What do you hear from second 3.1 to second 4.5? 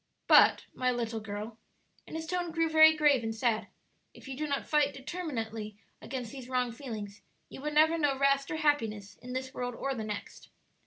and sad, "if you do